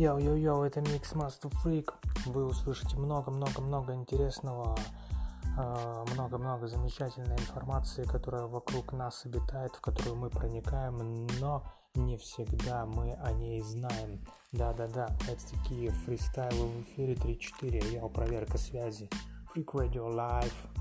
Йоу-йоу-йоу, 0.00 0.62
это 0.62 0.80
Mix 0.80 1.14
Master 1.14 1.52
Freak. 1.62 1.92
Вы 2.24 2.46
услышите 2.46 2.96
много-много-много 2.96 3.92
интересного, 3.92 4.74
а, 5.58 6.06
много-много 6.14 6.68
замечательной 6.68 7.36
информации, 7.36 8.04
которая 8.04 8.46
вокруг 8.46 8.94
нас 8.94 9.26
обитает, 9.26 9.74
в 9.74 9.82
которую 9.82 10.16
мы 10.16 10.30
проникаем, 10.30 11.26
но 11.38 11.64
не 11.94 12.16
всегда 12.16 12.86
мы 12.86 13.12
о 13.12 13.32
ней 13.32 13.60
знаем. 13.60 14.24
Да-да-да, 14.52 15.08
это 15.28 15.50
такие 15.50 15.90
фристайлы 15.90 16.66
в 16.66 16.80
эфире 16.84 17.12
3-4, 17.12 17.92
я 17.92 18.00
проверка 18.08 18.56
связи. 18.56 19.10
Freak 19.54 19.66
Radio 19.74 20.08
Live. 20.08 20.79